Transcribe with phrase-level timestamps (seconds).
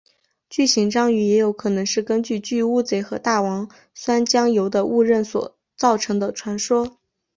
[0.49, 6.97] 巨型章鱼也有可能是根据巨乌贼和大王酸浆鱿的误认所造成的传说。